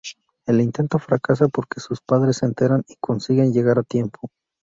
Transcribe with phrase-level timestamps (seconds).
[0.47, 4.31] El intento fracasa porque sus padres se enteran y consiguen llegar a tiempo.